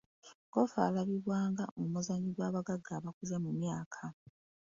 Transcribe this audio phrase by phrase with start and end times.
[0.47, 4.03] Ggoofu alabibwa ng'omuzannyo gw'abagagga abakuze mu myaka.